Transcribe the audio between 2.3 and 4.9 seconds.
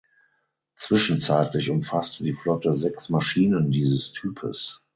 Flotte sechs Maschinen dieses Types.